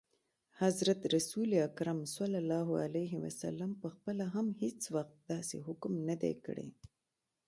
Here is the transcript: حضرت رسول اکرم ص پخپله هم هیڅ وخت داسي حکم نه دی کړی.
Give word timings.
حضرت 0.61 0.99
رسول 1.15 1.49
اکرم 1.67 1.99
ص 2.13 2.17
پخپله 3.83 4.25
هم 4.33 4.47
هیڅ 4.61 4.79
وخت 4.95 5.17
داسي 5.31 5.59
حکم 5.67 5.93
نه 6.07 6.15
دی 6.21 6.33
کړی. 6.45 6.67